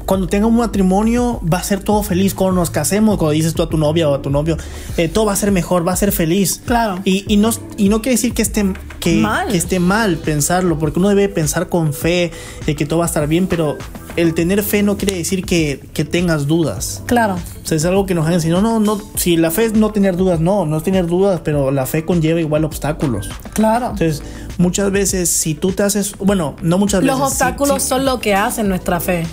cuando 0.09 0.25
tenga 0.25 0.47
un 0.47 0.55
matrimonio 0.55 1.39
va 1.41 1.59
a 1.59 1.63
ser 1.63 1.83
todo 1.83 2.01
feliz. 2.01 2.33
Cuando 2.33 2.55
nos 2.59 2.71
casemos, 2.71 3.19
cuando 3.19 3.33
dices 3.33 3.53
tú 3.53 3.61
a 3.61 3.69
tu 3.69 3.77
novia 3.77 4.09
o 4.09 4.15
a 4.15 4.23
tu 4.23 4.31
novio, 4.31 4.57
eh, 4.97 5.07
todo 5.07 5.25
va 5.25 5.33
a 5.33 5.35
ser 5.35 5.51
mejor, 5.51 5.87
va 5.87 5.91
a 5.91 5.95
ser 5.95 6.11
feliz. 6.11 6.63
Claro. 6.65 6.99
Y, 7.05 7.31
y 7.31 7.37
no, 7.37 7.51
y 7.77 7.89
no 7.89 8.01
quiere 8.01 8.15
decir 8.15 8.33
que 8.33 8.41
esté, 8.41 8.73
que, 8.99 9.17
Mal. 9.17 9.49
que 9.49 9.57
esté 9.57 9.79
mal 9.79 10.17
pensarlo, 10.17 10.79
porque 10.79 10.97
uno 10.97 11.09
debe 11.09 11.29
pensar 11.29 11.69
con 11.69 11.93
fe 11.93 12.31
de 12.65 12.75
que 12.75 12.87
todo 12.87 12.97
va 12.97 13.05
a 13.05 13.07
estar 13.07 13.27
bien, 13.27 13.45
pero 13.45 13.77
el 14.15 14.33
tener 14.33 14.63
fe 14.63 14.81
no 14.81 14.97
quiere 14.97 15.15
decir 15.15 15.45
que, 15.45 15.87
que 15.93 16.05
tengas 16.05 16.47
dudas. 16.47 17.03
Claro. 17.05 17.35
O 17.63 17.67
sea, 17.67 17.77
es 17.77 17.85
algo 17.85 18.07
que 18.07 18.15
nos 18.15 18.25
han 18.25 18.33
enseñado. 18.33 18.63
No, 18.63 18.79
no, 18.79 18.99
si 19.15 19.37
la 19.37 19.51
fe 19.51 19.65
es 19.65 19.73
no 19.73 19.91
tener 19.91 20.17
dudas, 20.17 20.39
no, 20.39 20.65
no 20.65 20.77
es 20.77 20.83
tener 20.83 21.05
dudas, 21.05 21.41
pero 21.43 21.69
la 21.69 21.85
fe 21.85 22.03
conlleva 22.03 22.39
igual 22.39 22.65
obstáculos. 22.65 23.29
Claro. 23.53 23.91
Entonces, 23.91 24.23
muchas 24.57 24.91
veces, 24.91 25.29
si 25.29 25.53
tú 25.53 25.71
te 25.71 25.83
haces, 25.83 26.15
bueno, 26.17 26.55
no 26.63 26.79
muchas 26.79 27.03
Los 27.03 27.19
veces. 27.19 27.37
sí, 27.37 27.43
obstáculos 27.43 27.83
sí. 27.83 27.89
son 27.89 28.05
lo 28.05 28.19
que 28.19 28.33
hacen 28.33 28.67
nuestra 28.67 28.99
fe. 28.99 29.27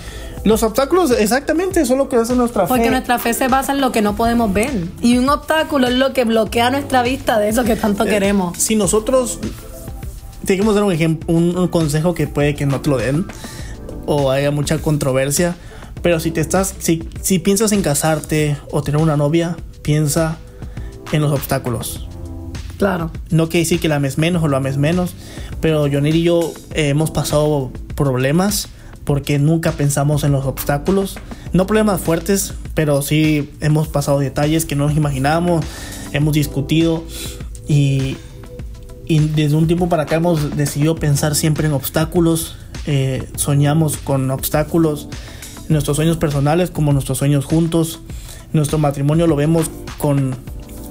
Los 0.47 0.63
obstáculos, 0.63 1.11
exactamente, 1.11 1.85
son 1.85 1.97
lo 1.97 2.07
que 2.07 2.15
hace 2.15 2.33
nuestra 2.33 2.67
Porque 2.67 2.85
fe. 2.85 2.89
nuestra 2.91 3.19
fe 3.19 3.33
se 3.33 3.49
basa 3.49 3.73
en 3.73 3.81
lo 3.81 3.91
que 3.91 4.01
no 4.01 4.15
podemos 4.15 4.53
ver. 4.53 4.85
Y 5.01 5.17
un 5.17 5.27
obstáculo 5.27 5.87
es 5.87 5.95
lo 5.95 6.13
que 6.13 6.23
bloquea 6.23 6.69
nuestra 6.71 7.03
vista 7.03 7.37
de 7.37 7.49
eso 7.49 7.65
que 7.65 7.75
tanto 7.75 8.05
Eh, 8.05 8.09
queremos. 8.09 8.57
Si 8.57 8.77
nosotros 8.77 9.39
te 10.45 10.53
queremos 10.53 10.73
dar 10.73 10.85
un 10.85 10.93
ejemplo, 10.93 11.35
un, 11.35 11.57
un 11.57 11.67
consejo 11.67 12.13
que 12.13 12.27
puede 12.27 12.55
que 12.55 12.65
no 12.65 12.79
te 12.79 12.89
lo 12.89 12.97
den 12.97 13.25
o 14.05 14.31
haya 14.31 14.49
mucha 14.51 14.77
controversia, 14.77 15.57
pero 16.01 16.21
si 16.21 16.31
te 16.31 16.39
estás, 16.39 16.73
si, 16.79 17.09
si 17.21 17.39
piensas 17.39 17.73
en 17.73 17.81
casarte 17.81 18.55
o 18.71 18.81
tener 18.83 19.01
una 19.01 19.17
novia, 19.17 19.57
piensa 19.81 20.37
en 21.11 21.23
los 21.23 21.33
obstáculos. 21.33 22.07
Claro. 22.77 23.11
No 23.31 23.49
quiere 23.49 23.65
decir 23.65 23.81
que 23.81 23.89
la 23.89 23.95
ames 23.97 24.17
menos 24.17 24.41
o 24.43 24.47
lo 24.47 24.55
ames 24.55 24.77
menos, 24.77 25.13
pero 25.59 25.89
Jonir 25.91 26.15
y 26.15 26.23
yo 26.23 26.53
hemos 26.73 27.11
pasado 27.11 27.69
problemas 27.95 28.69
porque 29.07 29.39
nunca 29.39 29.71
pensamos 29.71 30.25
en 30.25 30.33
los 30.33 30.45
obstáculos. 30.45 31.17
No 31.53 31.65
problemas 31.65 32.01
fuertes, 32.01 32.53
pero 32.73 33.01
sí 33.01 33.49
hemos 33.61 33.87
pasado 33.87 34.19
detalles 34.19 34.65
que 34.65 34.75
no 34.75 34.85
nos 34.85 34.97
imaginábamos, 34.97 35.63
hemos 36.11 36.33
discutido 36.33 37.05
y, 37.69 38.17
y 39.05 39.19
desde 39.19 39.55
un 39.55 39.65
tiempo 39.65 39.87
para 39.87 40.03
acá 40.03 40.17
hemos 40.17 40.57
decidido 40.57 40.95
pensar 40.95 41.35
siempre 41.35 41.67
en 41.67 41.73
obstáculos. 41.73 42.57
eh, 42.85 43.25
soñamos 43.37 43.95
con 43.95 44.29
obstáculos, 44.29 45.07
nuestros 45.69 45.95
sueños 45.95 46.17
personales 46.17 46.69
como 46.69 46.91
nuestros 46.91 47.17
sueños 47.17 47.45
juntos. 47.45 48.01
Nuestro 48.51 48.77
matrimonio 48.77 49.25
lo 49.25 49.37
vemos 49.37 49.71
con, 49.97 50.35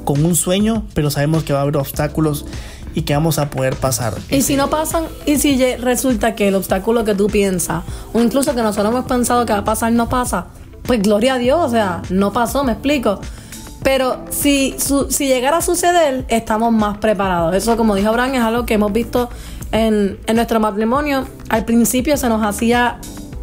con 0.07 0.25
un 0.25 0.37
sueño, 0.37 0.87
pero 0.95 1.11
sabemos 1.11 1.45
que 1.45 1.53
va 1.53 1.59
a 1.59 1.63
haber 1.63 1.77
obstáculos 1.77 2.47
y 2.97 3.03
que 3.03 3.13
vamos 3.13 3.39
a 3.39 3.51
poder 3.51 3.77
pasar. 3.77 4.15
Y 4.31 4.41
si 4.41 4.57
no 4.57 4.71
pasan, 4.71 5.05
y 5.27 5.37
si 5.37 5.63
resulta 5.77 6.35
que 6.35 6.49
el 6.49 6.55
obstáculo 6.55 7.05
que 7.05 7.15
tú 7.15 7.27
piensas, 7.27 7.85
o 8.15 8.21
incluso 8.23 8.55
que 8.55 8.63
nosotros 8.63 8.91
hemos 8.91 9.05
pensado 9.05 9.45
que 9.45 9.53
va 9.53 9.59
a 9.61 9.65
pasar, 9.65 9.93
no 9.93 10.09
pasa, 10.09 10.47
pues 10.83 11.03
gloria 11.03 11.35
a 11.35 11.39
Dios, 11.39 11.61
o 11.61 11.69
sea, 11.69 12.01
no 12.09 12.33
pasó, 12.33 12.65
me 12.65 12.73
explico. 12.73 13.21
Pero 13.83 14.25
si, 14.31 14.75
si 15.11 15.29
llegara 15.29 15.59
a 15.59 15.61
suceder, 15.61 16.25
estamos 16.29 16.73
más 16.73 16.97
preparados. 16.97 17.55
Eso, 17.55 17.77
como 17.77 17.95
dijo 17.95 18.09
Abraham, 18.09 18.35
es 18.35 18.41
algo 18.41 18.65
que 18.65 18.75
hemos 18.75 18.95
visto 18.95 19.29
en, 19.73 20.19
en 20.27 20.37
nuestro 20.37 20.59
matrimonio. 20.59 21.27
Al 21.51 21.67
principio 21.67 22.17
se 22.17 22.31
nos 22.31 22.43
hacía 22.43 22.99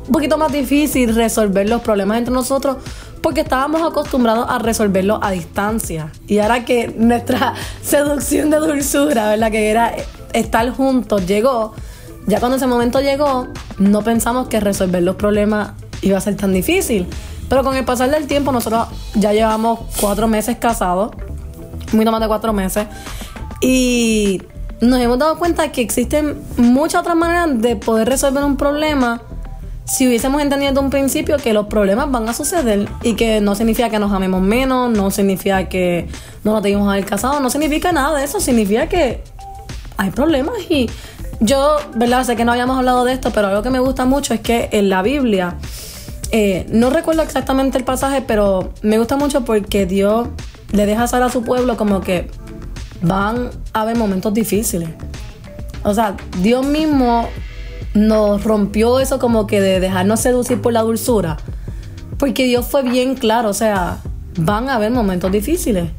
un 0.07 0.11
poquito 0.11 0.39
más 0.39 0.51
difícil 0.51 1.13
resolver 1.13 1.69
los 1.69 1.81
problemas 1.81 2.17
entre 2.17 2.33
nosotros 2.33 2.77
porque 3.23 3.41
estábamos 3.41 3.81
acostumbrados 3.81 4.45
a 4.49 4.59
resolverlo 4.59 5.17
a 5.23 5.31
distancia. 5.31 6.11
Y 6.27 6.39
ahora 6.39 6.65
que 6.65 6.93
nuestra 6.95 7.53
seducción 7.81 8.51
de 8.51 8.57
dulzura, 8.57 9.29
¿verdad? 9.29 9.49
Que 9.49 9.71
era 9.71 9.95
estar 10.33 10.69
juntos, 10.71 11.25
llegó, 11.25 11.73
ya 12.27 12.39
cuando 12.39 12.57
ese 12.57 12.67
momento 12.67 12.99
llegó, 12.99 13.47
no 13.79 14.01
pensamos 14.03 14.49
que 14.49 14.59
resolver 14.59 15.01
los 15.01 15.15
problemas 15.15 15.71
iba 16.01 16.17
a 16.17 16.21
ser 16.21 16.35
tan 16.35 16.53
difícil. 16.53 17.07
Pero 17.47 17.63
con 17.63 17.75
el 17.77 17.85
pasar 17.85 18.11
del 18.11 18.27
tiempo, 18.27 18.51
nosotros 18.51 18.87
ya 19.15 19.31
llevamos 19.31 19.79
cuatro 20.01 20.27
meses 20.27 20.57
casados, 20.57 21.11
poquito 21.91 22.11
más 22.11 22.19
de 22.19 22.27
cuatro 22.27 22.51
meses, 22.51 22.87
y 23.61 24.41
nos 24.81 24.99
hemos 24.99 25.17
dado 25.17 25.39
cuenta 25.39 25.71
que 25.71 25.81
existen 25.81 26.41
muchas 26.57 27.01
otras 27.01 27.15
maneras 27.15 27.61
de 27.61 27.77
poder 27.77 28.09
resolver 28.09 28.43
un 28.43 28.57
problema 28.57 29.21
si 29.85 30.07
hubiésemos 30.07 30.41
entendido 30.41 30.71
desde 30.71 30.83
un 30.83 30.89
principio 30.89 31.37
que 31.37 31.53
los 31.53 31.67
problemas 31.67 32.09
van 32.09 32.27
a 32.29 32.33
suceder 32.33 32.87
y 33.01 33.15
que 33.15 33.41
no 33.41 33.55
significa 33.55 33.89
que 33.89 33.99
nos 33.99 34.11
amemos 34.11 34.41
menos, 34.41 34.89
no 34.89 35.11
significa 35.11 35.67
que 35.67 36.07
no 36.43 36.53
nos 36.53 36.63
debimos 36.63 36.89
haber 36.89 37.05
casado, 37.05 37.39
no 37.39 37.49
significa 37.49 37.91
nada 37.91 38.17
de 38.17 38.25
eso, 38.25 38.39
significa 38.39 38.87
que 38.87 39.21
hay 39.97 40.11
problemas 40.11 40.55
y 40.69 40.89
yo, 41.39 41.77
¿verdad? 41.95 42.23
Sé 42.23 42.35
que 42.35 42.45
no 42.45 42.53
habíamos 42.53 42.77
hablado 42.77 43.03
de 43.03 43.13
esto, 43.13 43.31
pero 43.31 43.47
algo 43.47 43.61
que 43.61 43.69
me 43.69 43.79
gusta 43.79 44.05
mucho 44.05 44.33
es 44.33 44.39
que 44.39 44.69
en 44.71 44.89
la 44.89 45.01
Biblia, 45.01 45.57
eh, 46.31 46.65
no 46.69 46.89
recuerdo 46.89 47.21
exactamente 47.21 47.77
el 47.77 47.83
pasaje, 47.83 48.21
pero 48.21 48.71
me 48.81 48.97
gusta 48.97 49.17
mucho 49.17 49.43
porque 49.43 49.85
Dios 49.85 50.29
le 50.71 50.85
deja 50.85 51.07
saber 51.07 51.27
a 51.27 51.29
su 51.29 51.43
pueblo 51.43 51.75
como 51.75 52.01
que 52.01 52.31
van 53.01 53.49
a 53.73 53.81
haber 53.81 53.97
momentos 53.97 54.33
difíciles. 54.33 54.89
O 55.83 55.93
sea, 55.93 56.15
Dios 56.41 56.65
mismo 56.65 57.27
nos 57.93 58.43
rompió 58.43 58.99
eso 58.99 59.19
como 59.19 59.47
que 59.47 59.61
de 59.61 59.79
dejarnos 59.79 60.19
seducir 60.19 60.61
por 60.61 60.73
la 60.73 60.81
dulzura. 60.81 61.37
Porque 62.17 62.45
Dios 62.45 62.65
fue 62.65 62.83
bien 62.83 63.15
claro, 63.15 63.49
o 63.49 63.53
sea, 63.53 63.99
van 64.37 64.69
a 64.69 64.75
haber 64.75 64.91
momentos 64.91 65.31
difíciles. 65.31 65.89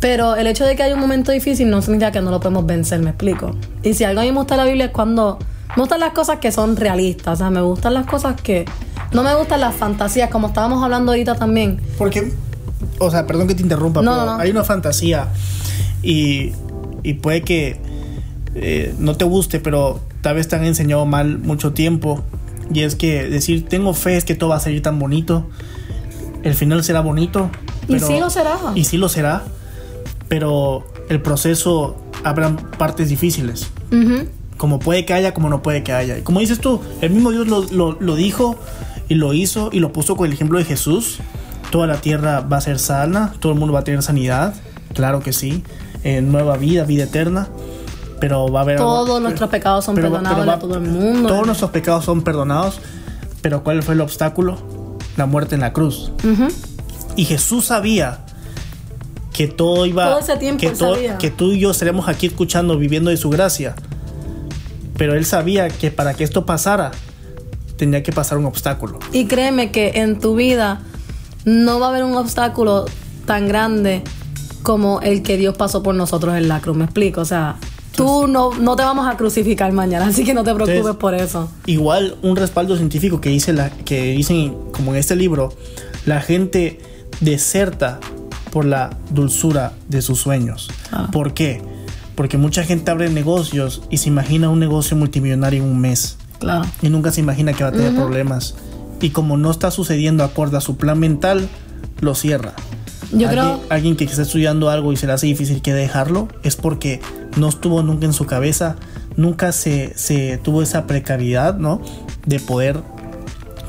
Pero 0.00 0.36
el 0.36 0.46
hecho 0.46 0.64
de 0.64 0.76
que 0.76 0.82
haya 0.82 0.94
un 0.94 1.00
momento 1.00 1.32
difícil 1.32 1.70
no 1.70 1.80
significa 1.80 2.12
que 2.12 2.20
no 2.20 2.30
lo 2.30 2.38
podemos 2.40 2.66
vencer, 2.66 3.00
me 3.00 3.10
explico. 3.10 3.56
Y 3.82 3.94
si 3.94 4.04
algo 4.04 4.20
a 4.20 4.24
mí 4.24 4.30
me 4.30 4.38
gusta 4.38 4.56
la 4.56 4.64
Biblia 4.64 4.86
es 4.86 4.90
cuando 4.92 5.38
me 5.74 5.82
gustan 5.82 6.00
las 6.00 6.12
cosas 6.12 6.38
que 6.38 6.52
son 6.52 6.76
realistas, 6.76 7.34
o 7.34 7.36
sea, 7.36 7.50
me 7.50 7.62
gustan 7.62 7.94
las 7.94 8.06
cosas 8.06 8.40
que 8.40 8.66
no 9.12 9.22
me 9.22 9.34
gustan 9.34 9.60
las 9.60 9.74
fantasías, 9.74 10.30
como 10.30 10.48
estábamos 10.48 10.82
hablando 10.82 11.12
ahorita 11.12 11.36
también. 11.36 11.80
Porque, 11.96 12.32
o 12.98 13.10
sea, 13.10 13.26
perdón 13.26 13.48
que 13.48 13.54
te 13.54 13.62
interrumpa, 13.62 14.02
No, 14.02 14.12
pero 14.12 14.26
no, 14.26 14.36
hay 14.36 14.50
una 14.50 14.64
fantasía 14.64 15.28
y, 16.02 16.52
y 17.02 17.14
puede 17.14 17.42
que 17.42 17.80
eh, 18.54 18.94
no 18.98 19.16
te 19.16 19.24
guste, 19.24 19.60
pero 19.60 20.00
tal 20.26 20.34
vez 20.34 20.48
te 20.48 20.56
han 20.56 20.64
enseñado 20.64 21.06
mal 21.06 21.38
mucho 21.38 21.72
tiempo. 21.72 22.24
Y 22.74 22.80
es 22.80 22.96
que 22.96 23.28
decir, 23.28 23.64
tengo 23.68 23.94
fe 23.94 24.16
es 24.16 24.24
que 24.24 24.34
todo 24.34 24.50
va 24.50 24.56
a 24.56 24.60
salir 24.60 24.82
tan 24.82 24.98
bonito. 24.98 25.46
El 26.42 26.54
final 26.54 26.82
será 26.82 27.00
bonito. 27.00 27.48
Y 27.86 27.92
pero- 27.92 28.08
sí 28.08 28.18
lo 28.18 28.28
será. 28.28 28.58
Y 28.74 28.82
sí 28.86 28.96
lo 28.96 29.08
será. 29.08 29.44
Pero 30.26 30.84
el 31.08 31.22
proceso 31.22 31.94
habrán 32.24 32.56
partes 32.56 33.08
difíciles. 33.08 33.68
Como 34.56 34.80
puede 34.80 35.04
que 35.04 35.12
haya, 35.14 35.32
como 35.32 35.48
no 35.48 35.62
puede 35.62 35.84
que 35.84 35.92
haya. 35.92 36.18
Y 36.18 36.22
como 36.22 36.40
dices 36.40 36.58
tú, 36.58 36.80
el 37.02 37.10
mismo 37.10 37.30
Dios 37.30 37.46
lo, 37.46 37.62
lo- 37.70 37.96
lo 38.00 38.16
dijo 38.16 38.56
y 39.08 39.14
lo 39.14 39.32
hizo 39.32 39.70
y 39.72 39.78
lo 39.78 39.92
puso 39.92 40.16
con 40.16 40.26
el 40.26 40.32
ejemplo 40.32 40.58
de 40.58 40.64
Jesús. 40.64 41.18
Toda 41.70 41.86
la 41.86 42.00
tierra 42.00 42.40
va 42.40 42.56
a 42.56 42.60
ser 42.60 42.80
sana, 42.80 43.32
todo 43.38 43.52
el 43.52 43.58
mundo 43.60 43.74
va 43.74 43.80
a 43.80 43.84
tener 43.84 44.02
sanidad, 44.02 44.56
claro 44.92 45.20
que 45.20 45.32
sí. 45.32 45.62
Eh, 46.02 46.20
nueva 46.20 46.56
vida, 46.56 46.82
vida 46.82 47.04
eterna. 47.04 47.48
Pero 48.20 48.50
va 48.50 48.60
a 48.60 48.62
haber... 48.62 48.78
Todos 48.78 49.20
nuestros 49.20 49.50
pecados 49.50 49.84
son 49.84 49.94
pero 49.94 50.08
perdonados 50.10 50.38
pero 50.38 50.48
va- 50.50 50.54
a 50.54 50.58
todo 50.58 50.74
el 50.76 50.80
mundo. 50.82 51.28
Todos 51.28 51.46
nuestros 51.46 51.70
pecados 51.70 52.04
son 52.04 52.22
perdonados. 52.22 52.80
Pero 53.42 53.62
¿cuál 53.62 53.82
fue 53.82 53.94
el 53.94 54.00
obstáculo? 54.00 54.58
La 55.16 55.26
muerte 55.26 55.54
en 55.54 55.60
la 55.62 55.72
cruz. 55.72 56.10
Ujú. 56.24 56.48
Y 57.16 57.24
Jesús 57.24 57.66
sabía 57.66 58.20
que 59.32 59.48
todo 59.48 59.84
iba 59.86 60.06
Todo 60.08 60.18
ese 60.20 60.36
tiempo 60.38 60.60
que, 60.60 60.68
él 60.68 60.78
todo- 60.78 60.94
sabía. 60.94 61.18
que 61.18 61.30
tú 61.30 61.52
y 61.52 61.60
yo 61.60 61.70
estaremos 61.70 62.08
aquí 62.08 62.26
escuchando, 62.26 62.78
viviendo 62.78 63.10
de 63.10 63.16
su 63.18 63.28
gracia. 63.30 63.74
Pero 64.96 65.14
él 65.14 65.26
sabía 65.26 65.68
que 65.68 65.90
para 65.90 66.14
que 66.14 66.24
esto 66.24 66.46
pasara 66.46 66.90
tenía 67.76 68.02
que 68.02 68.12
pasar 68.12 68.38
un 68.38 68.46
obstáculo. 68.46 68.98
Y 69.12 69.26
créeme 69.26 69.70
que 69.70 69.92
en 69.96 70.18
tu 70.18 70.34
vida 70.36 70.80
no 71.44 71.78
va 71.78 71.86
a 71.86 71.90
haber 71.90 72.04
un 72.04 72.16
obstáculo 72.16 72.86
tan 73.26 73.46
grande 73.46 74.02
como 74.62 75.00
el 75.02 75.22
que 75.22 75.36
Dios 75.36 75.54
pasó 75.56 75.82
por 75.82 75.94
nosotros 75.94 76.34
en 76.36 76.48
la 76.48 76.60
cruz. 76.60 76.76
Me 76.76 76.84
explico, 76.84 77.20
o 77.20 77.24
sea, 77.26 77.56
tú 77.96 78.26
no, 78.28 78.52
no 78.54 78.76
te 78.76 78.82
vamos 78.82 79.06
a 79.08 79.16
crucificar 79.16 79.72
mañana, 79.72 80.06
así 80.06 80.24
que 80.24 80.34
no 80.34 80.44
te 80.44 80.54
preocupes 80.54 80.76
Entonces- 80.76 81.00
por 81.00 81.14
eso. 81.14 81.48
Igual 81.66 82.16
un 82.22 82.36
respaldo 82.36 82.76
científico 82.76 83.20
que 83.20 83.30
dice 83.30 83.52
la 83.52 83.70
que 83.70 84.12
dicen 84.12 84.54
como 84.72 84.92
en 84.92 84.98
este 84.98 85.16
libro, 85.16 85.52
la 86.04 86.20
gente 86.20 86.78
deserta 87.20 87.98
por 88.50 88.64
la 88.64 88.96
dulzura 89.10 89.72
de 89.88 90.02
sus 90.02 90.20
sueños. 90.20 90.68
Ah. 90.92 91.08
¿Por 91.10 91.34
qué? 91.34 91.60
Porque 92.14 92.38
mucha 92.38 92.64
gente 92.64 92.90
abre 92.90 93.10
negocios 93.10 93.82
y 93.90 93.98
se 93.98 94.08
imagina 94.08 94.48
un 94.48 94.60
negocio 94.60 94.96
multimillonario 94.96 95.62
en 95.62 95.68
un 95.68 95.80
mes. 95.80 96.16
Claro. 96.38 96.66
y 96.82 96.90
nunca 96.90 97.12
se 97.12 97.20
imagina 97.22 97.54
que 97.54 97.64
va 97.64 97.70
a 97.70 97.72
tener 97.72 97.94
problemas. 97.94 98.56
Y 99.00 99.08
como 99.08 99.38
no 99.38 99.50
está 99.50 99.70
sucediendo 99.70 100.22
acorde 100.22 100.58
a 100.58 100.60
su 100.60 100.76
plan 100.76 100.98
mental, 100.98 101.48
lo 102.00 102.14
cierra. 102.14 102.52
Yo 103.12 103.28
alguien, 103.28 103.30
creo, 103.30 103.60
alguien 103.70 103.96
que 103.96 104.04
está 104.04 104.20
estudiando 104.22 104.68
algo 104.68 104.92
y 104.92 104.96
se 104.96 105.06
le 105.06 105.14
hace 105.14 105.26
difícil 105.26 105.62
que 105.62 105.72
dejarlo 105.72 106.28
es 106.42 106.56
porque 106.56 107.00
no 107.36 107.48
estuvo 107.48 107.82
nunca 107.82 108.06
en 108.06 108.12
su 108.12 108.26
cabeza, 108.26 108.76
nunca 109.16 109.52
se, 109.52 109.96
se 109.96 110.38
tuvo 110.38 110.62
esa 110.62 110.86
precariedad, 110.86 111.56
¿no? 111.56 111.80
De 112.24 112.40
poder 112.40 112.82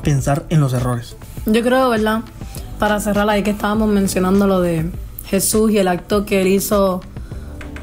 pensar 0.02 0.44
en 0.48 0.60
los 0.60 0.72
errores. 0.72 1.16
yo 1.46 1.62
creo, 1.62 1.88
¿verdad? 1.90 2.20
Para 2.78 3.00
cerrar 3.00 3.28
ahí 3.28 3.42
que 3.42 3.50
estábamos 3.50 3.88
mencionando 3.88 4.46
lo 4.46 4.60
de 4.60 4.90
Jesús 5.26 5.70
y 5.70 5.78
el 5.78 5.88
acto 5.88 6.24
que 6.24 6.40
él 6.40 6.48
hizo 6.48 7.00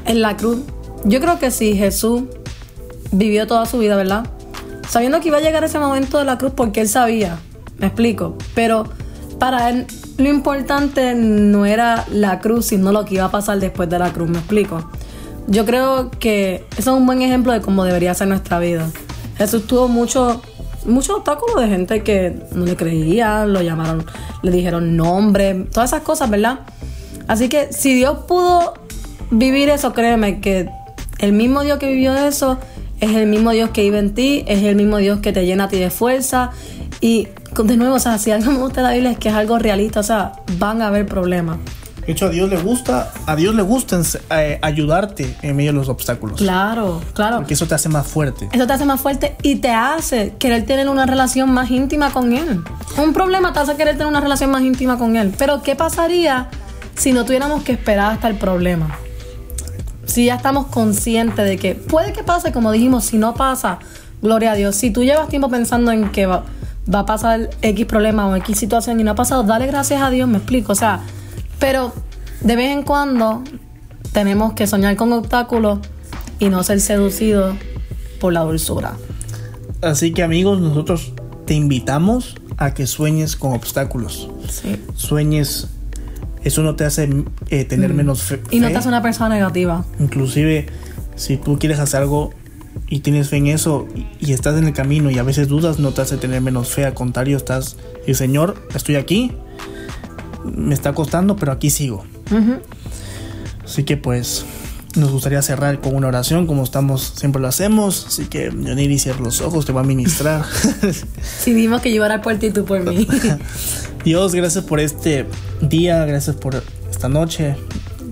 en 0.04 0.22
la 0.22 0.36
cruz. 0.36 0.58
Yo 1.04 1.20
creo 1.20 1.38
que 1.38 1.50
si 1.50 1.76
Jesús 1.76 2.22
vivió 3.12 3.46
toda 3.46 3.66
su 3.66 3.78
vida, 3.78 3.96
¿verdad? 3.96 4.26
Sabiendo 4.88 5.20
que 5.20 5.28
iba 5.28 5.38
a 5.38 5.40
llegar 5.40 5.64
ese 5.64 5.78
momento 5.78 6.18
de 6.18 6.24
la 6.24 6.38
cruz 6.38 6.52
porque 6.56 6.80
él 6.80 6.88
sabía, 6.88 7.38
me 7.78 7.86
explico. 7.86 8.36
Pero 8.54 8.84
para 9.38 9.68
él 9.70 9.86
lo 10.16 10.28
importante 10.28 11.14
no 11.14 11.66
era 11.66 12.06
la 12.10 12.40
cruz, 12.40 12.66
sino 12.66 12.92
lo 12.92 13.04
que 13.04 13.16
iba 13.16 13.26
a 13.26 13.30
pasar 13.30 13.60
después 13.60 13.88
de 13.88 13.98
la 13.98 14.12
cruz, 14.12 14.28
me 14.28 14.38
explico. 14.38 14.90
Yo 15.48 15.64
creo 15.64 16.10
que 16.10 16.64
eso 16.76 16.92
es 16.92 16.98
un 16.98 17.06
buen 17.06 17.22
ejemplo 17.22 17.52
de 17.52 17.60
cómo 17.60 17.84
debería 17.84 18.14
ser 18.14 18.28
nuestra 18.28 18.58
vida. 18.58 18.90
Jesús 19.38 19.66
tuvo 19.66 19.86
mucho, 19.88 20.42
muchos 20.84 21.16
obstáculos 21.16 21.60
de 21.60 21.68
gente 21.68 22.02
que 22.02 22.36
no 22.52 22.64
le 22.64 22.76
creían, 22.76 23.52
lo 23.52 23.62
llamaron, 23.62 24.04
le 24.42 24.50
dijeron 24.50 24.96
nombre, 24.96 25.66
todas 25.72 25.90
esas 25.90 26.02
cosas, 26.02 26.30
¿verdad? 26.30 26.60
Así 27.28 27.48
que 27.48 27.72
si 27.72 27.94
Dios 27.94 28.18
pudo 28.26 28.74
vivir 29.30 29.68
eso, 29.68 29.92
créeme 29.92 30.40
que 30.40 30.68
el 31.18 31.32
mismo 31.32 31.62
Dios 31.62 31.78
que 31.78 31.88
vivió 31.88 32.14
eso 32.14 32.58
es 33.00 33.14
el 33.14 33.26
mismo 33.26 33.50
Dios 33.50 33.70
que 33.70 33.82
vive 33.82 33.98
en 33.98 34.14
ti, 34.14 34.44
es 34.46 34.62
el 34.62 34.74
mismo 34.74 34.96
Dios 34.98 35.20
que 35.20 35.32
te 35.32 35.44
llena 35.44 35.64
a 35.64 35.68
ti 35.68 35.78
de 35.78 35.90
fuerza. 35.90 36.50
Y 37.00 37.28
de 37.64 37.76
nuevo, 37.76 37.96
o 37.96 37.98
sea, 37.98 38.18
si 38.18 38.30
algo 38.30 38.50
me 38.52 38.58
gusta 38.58 38.82
la 38.82 38.92
Biblia 38.92 39.12
es 39.12 39.18
que 39.18 39.28
es 39.28 39.34
algo 39.34 39.58
realista, 39.58 40.00
o 40.00 40.02
sea, 40.02 40.32
van 40.58 40.82
a 40.82 40.88
haber 40.88 41.06
problemas. 41.06 41.58
De 42.06 42.12
hecho, 42.12 42.26
a 42.26 42.28
Dios 42.28 42.48
le 42.48 42.56
gusta, 42.56 43.12
a 43.26 43.34
Dios 43.34 43.54
le 43.56 43.62
gusta 43.62 44.00
eh, 44.30 44.60
ayudarte 44.62 45.36
en 45.42 45.56
medio 45.56 45.72
de 45.72 45.78
los 45.78 45.88
obstáculos. 45.88 46.38
Claro, 46.38 47.02
claro. 47.14 47.38
Porque 47.38 47.54
eso 47.54 47.66
te 47.66 47.74
hace 47.74 47.88
más 47.88 48.06
fuerte. 48.06 48.48
Eso 48.52 48.64
te 48.64 48.72
hace 48.72 48.84
más 48.84 49.00
fuerte 49.00 49.36
y 49.42 49.56
te 49.56 49.70
hace 49.70 50.34
querer 50.38 50.64
tener 50.66 50.88
una 50.88 51.04
relación 51.04 51.50
más 51.50 51.68
íntima 51.68 52.12
con 52.12 52.32
él. 52.32 52.62
Un 52.96 53.12
problema 53.12 53.52
te 53.52 53.58
hace 53.58 53.74
querer 53.74 53.94
tener 53.94 54.06
una 54.06 54.20
relación 54.20 54.50
más 54.50 54.62
íntima 54.62 54.98
con 54.98 55.16
él. 55.16 55.34
Pero 55.36 55.62
¿qué 55.62 55.74
pasaría 55.74 56.48
si 56.94 57.12
no 57.12 57.24
tuviéramos 57.24 57.64
que 57.64 57.72
esperar 57.72 58.12
hasta 58.12 58.28
el 58.28 58.36
problema? 58.36 58.96
Si 60.04 60.26
ya 60.26 60.36
estamos 60.36 60.66
conscientes 60.68 61.44
de 61.44 61.56
que 61.56 61.74
puede 61.74 62.12
que 62.12 62.22
pase, 62.22 62.52
como 62.52 62.70
dijimos, 62.70 63.04
si 63.04 63.18
no 63.18 63.34
pasa, 63.34 63.80
gloria 64.22 64.52
a 64.52 64.54
Dios. 64.54 64.76
Si 64.76 64.92
tú 64.92 65.02
llevas 65.02 65.28
tiempo 65.28 65.48
pensando 65.48 65.90
en 65.90 66.10
que 66.12 66.26
va, 66.26 66.44
va 66.92 67.00
a 67.00 67.06
pasar 67.06 67.50
X 67.62 67.84
problema 67.86 68.28
o 68.28 68.36
X 68.36 68.56
situación 68.56 69.00
y 69.00 69.02
no 69.02 69.10
ha 69.10 69.14
pasado, 69.16 69.42
dale 69.42 69.66
gracias 69.66 70.00
a 70.00 70.10
Dios, 70.10 70.28
me 70.28 70.38
explico. 70.38 70.70
O 70.70 70.76
sea, 70.76 71.00
pero 71.58 71.92
de 72.40 72.56
vez 72.56 72.70
en 72.70 72.82
cuando 72.82 73.42
tenemos 74.12 74.54
que 74.54 74.66
soñar 74.66 74.96
con 74.96 75.12
obstáculos 75.12 75.80
y 76.38 76.48
no 76.48 76.62
ser 76.62 76.80
seducidos 76.80 77.56
por 78.20 78.32
la 78.32 78.40
dulzura. 78.40 78.96
Así 79.82 80.12
que 80.12 80.22
amigos, 80.22 80.60
nosotros 80.60 81.12
te 81.44 81.54
invitamos 81.54 82.34
a 82.56 82.74
que 82.74 82.86
sueñes 82.86 83.36
con 83.36 83.52
obstáculos. 83.52 84.28
Sí. 84.48 84.76
Sueñes, 84.94 85.68
eso 86.44 86.62
no 86.62 86.76
te 86.76 86.84
hace 86.84 87.08
eh, 87.50 87.64
tener 87.64 87.94
menos 87.94 88.22
fe. 88.22 88.40
Y 88.50 88.60
no 88.60 88.68
te 88.68 88.76
hace 88.76 88.88
una 88.88 89.02
persona 89.02 89.34
negativa. 89.34 89.84
Inclusive, 90.00 90.66
si 91.14 91.36
tú 91.36 91.58
quieres 91.58 91.78
hacer 91.78 92.02
algo 92.02 92.32
y 92.88 93.00
tienes 93.00 93.28
fe 93.28 93.36
en 93.36 93.48
eso 93.48 93.86
y, 93.94 94.06
y 94.18 94.32
estás 94.32 94.56
en 94.58 94.66
el 94.66 94.72
camino 94.72 95.10
y 95.10 95.18
a 95.18 95.22
veces 95.22 95.48
dudas, 95.48 95.78
no 95.78 95.92
te 95.92 96.02
hace 96.02 96.16
tener 96.16 96.40
menos 96.40 96.68
fe. 96.68 96.84
Al 96.84 96.94
contrario, 96.94 97.36
estás, 97.36 97.76
y 98.06 98.14
Señor, 98.14 98.56
estoy 98.74 98.96
aquí, 98.96 99.32
me 100.54 100.74
está 100.74 100.92
costando, 100.94 101.36
pero 101.36 101.52
aquí 101.52 101.70
sigo. 101.70 102.04
Ujú. 102.30 102.60
Así 103.64 103.84
que 103.84 103.96
pues 103.96 104.44
nos 104.96 105.10
gustaría 105.10 105.42
cerrar 105.42 105.80
con 105.80 105.94
una 105.94 106.08
oración, 106.08 106.46
como 106.46 106.64
estamos, 106.64 107.12
siempre 107.16 107.40
lo 107.40 107.48
hacemos. 107.48 108.06
Así 108.08 108.26
que 108.26 108.50
Yoniri, 108.50 108.98
cierra 108.98 109.20
los 109.20 109.40
ojos, 109.40 109.66
te 109.66 109.72
va 109.72 109.82
a 109.82 109.84
ministrar. 109.84 110.44
Si 111.38 111.52
dimos 111.52 111.80
que 111.80 111.90
llevar 111.90 112.20
por 112.22 112.36
ti 112.36 112.46
y 112.46 112.50
tú 112.50 112.64
por 112.64 112.82
mí. 112.82 113.06
Dios, 114.04 114.34
gracias 114.34 114.64
por 114.64 114.80
este 114.80 115.26
día, 115.60 116.04
gracias 116.06 116.36
por 116.36 116.62
esta 116.90 117.08
noche, 117.08 117.56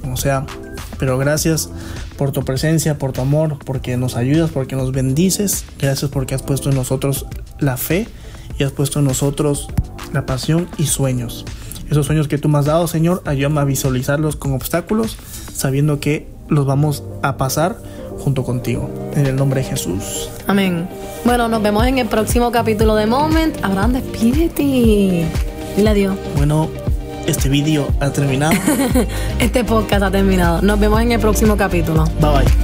como 0.01 0.17
sea. 0.17 0.47
Pero 0.99 1.19
gracias 1.19 1.71
por 2.17 2.33
tu 2.33 2.45
presencia, 2.45 2.99
por 2.99 3.13
tu 3.13 3.21
amor, 3.21 3.59
porque 3.65 3.97
nos 3.97 4.17
ayudas, 4.17 4.51
porque 4.51 4.77
nos 4.77 4.93
bendices. 4.93 5.65
Gracias 5.79 6.11
porque 6.11 6.35
has 6.35 6.43
puesto 6.43 6.71
en 6.71 6.77
nosotros 6.77 7.27
la 7.59 7.77
fe 7.77 8.07
y 8.59 8.65
has 8.65 8.73
puesto 8.73 9.01
en 9.01 9.07
nosotros 9.07 9.69
la 10.13 10.27
pasión 10.27 10.69
y 10.79 10.87
sueños. 10.87 11.45
Esos 11.95 12.07
sueños 12.07 12.27
que 12.27 12.39
tú 12.39 12.49
me 12.49 12.59
has 12.59 12.65
dado, 12.65 12.89
Señor, 12.89 13.23
ayúdame 13.25 13.61
a 13.61 13.65
visualizarlos 13.65 14.35
con 14.35 14.53
obstáculos, 14.53 15.17
sabiendo 15.55 16.01
que 16.01 16.27
los 16.49 16.67
vamos 16.67 17.05
a 17.23 17.37
pasar 17.37 17.77
junto 18.19 18.43
contigo. 18.43 18.91
En 19.15 19.27
el 19.27 19.37
nombre 19.37 19.61
de 19.61 19.69
Jesús. 19.69 20.29
Amén. 20.49 20.89
Bueno, 21.25 21.47
nos 21.47 21.63
vemos 21.63 21.87
en 21.87 21.99
el 21.99 22.09
próximo 22.09 22.51
capítulo 22.51 22.97
de 22.97 23.07
Moment. 23.07 23.57
Abraham, 23.63 23.93
despídete. 23.93 25.29
Dile 25.77 25.89
adiós. 25.89 26.17
Bueno, 26.37 26.69
este 27.29 27.49
vídeo 27.49 27.87
ha 28.01 28.11
terminado. 28.11 28.55
este 29.39 29.63
podcast 29.63 30.03
ha 30.03 30.11
terminado. 30.11 30.63
Nos 30.63 30.81
vemos 30.81 31.01
en 31.01 31.13
el 31.13 31.21
próximo 31.21 31.57
capítulo. 31.57 32.07
Bye 32.21 32.31
bye. 32.33 32.64